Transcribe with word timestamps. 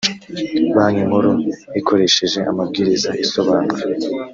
banki 0.75 1.01
nkuru 1.07 1.31
ikoresheje 1.79 2.39
amabwiriza 2.51 3.09
isobanura 3.23 3.85